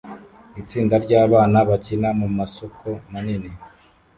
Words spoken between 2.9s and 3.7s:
manini